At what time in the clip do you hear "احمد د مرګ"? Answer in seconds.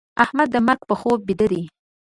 0.23-0.81